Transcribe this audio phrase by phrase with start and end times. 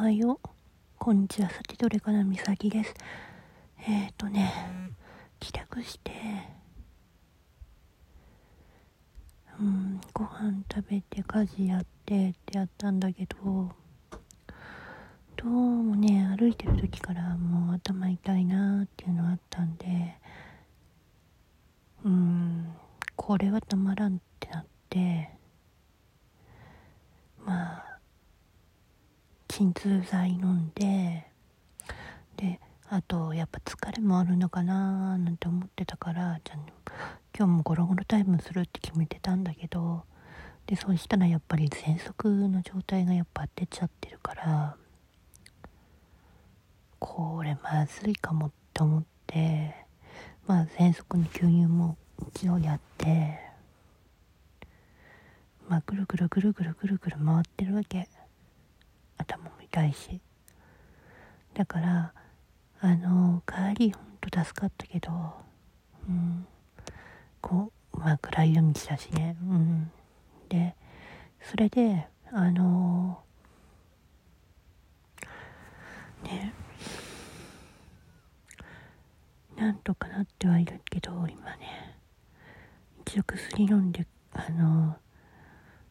[0.00, 0.48] はよう。
[0.96, 1.50] こんにちは。
[1.50, 2.24] さて、どれかな？
[2.24, 2.94] みさきです。
[3.86, 4.50] えっ、ー、とね、
[5.38, 6.12] 帰宅して、
[9.60, 13.36] うん、ご飯食べて、家事やってってやったんだけど、
[15.36, 20.16] どうもね、歩いてる時からもう頭痛いなーっていうのあったんで、
[22.06, 22.74] うん、
[23.16, 25.28] これはたまらんってなって、
[27.44, 27.90] まあ、
[29.60, 31.26] 鎮痛剤飲んで
[32.38, 36.56] であとやっぱ疲れもあるのかななんて思ってたからじゃ
[37.36, 40.04] 今日もゴロゴロタイムするって決めてたんだけど
[40.66, 44.76] でそうしたらやっぱり喘息の状態がやっぱ出ちゃってるから
[46.98, 49.74] これまずいかもって思って
[50.46, 51.98] まあ喘息に吸入も
[52.34, 53.38] 一応やって
[55.68, 58.08] まあぐるぐるぐるぐるぐるぐる回ってるわけ。
[59.70, 60.20] 痛いし。
[61.54, 62.12] だから
[62.80, 65.10] あの帰りほんと助かったけど
[66.08, 66.46] うん。
[67.40, 69.36] こうまあ暗い夜道だしね。
[69.42, 69.90] うん。
[70.48, 70.74] で
[71.40, 73.20] それであの
[76.24, 76.52] ね
[79.56, 81.96] なんとかなってはいるけど今ね
[83.06, 84.96] 一応薬飲んであの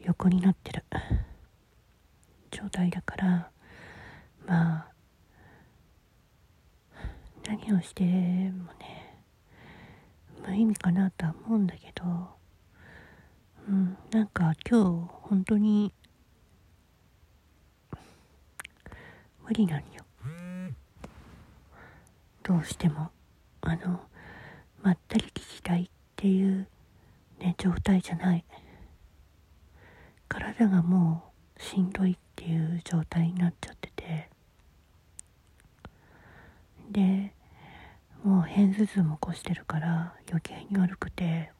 [0.00, 0.84] 横になってる。
[2.50, 3.50] 状態だから
[4.46, 4.88] まあ
[7.46, 9.20] 何をしてもね
[10.46, 12.04] 無意味かなとは思うんだけど
[13.68, 15.92] うんなんか今日本当に
[19.46, 19.84] 無理なんよ。
[22.42, 23.10] どうしても
[23.62, 24.00] あの
[24.82, 26.66] まったり聞きたいっていう
[27.40, 28.44] ね状態じゃない。
[30.28, 34.33] 体がもうしんどいっていう状態になっちゃってて。
[36.94, 37.32] で
[38.22, 41.50] もう片頭痛も起こしてるから余計に悪くて。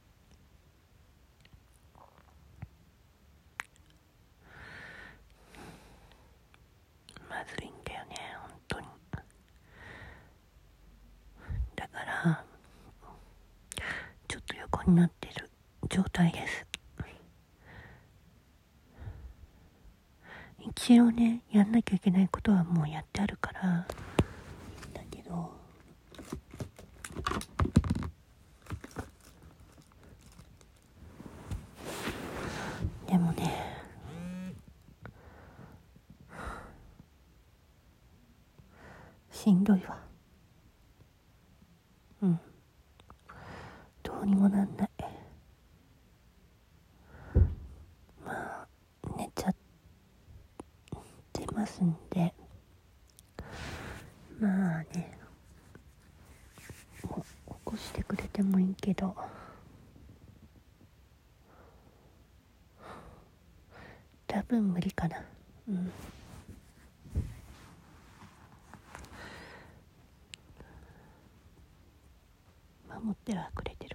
[7.28, 8.86] まずいんだよね本当に。
[11.74, 12.44] だから
[14.28, 15.50] ちょっと横になってる
[15.90, 16.64] 状態です。
[20.60, 23.86] 一応ねやんなきゃいけないことはもうやってあるから。
[33.06, 33.52] でもね。
[39.30, 39.98] しんどいわ。
[42.22, 42.40] うん。
[44.02, 44.90] どうにもなんない。
[48.24, 48.66] まあ
[49.16, 49.54] 寝ちゃっ
[51.32, 52.32] てますんで。
[54.40, 55.18] まあね
[57.02, 57.08] 起
[57.64, 57.74] こ
[58.34, 59.14] でもいいけど。
[64.26, 65.22] 多分無理かな。
[65.68, 65.92] うん。
[72.88, 73.93] 守ってはくれてる。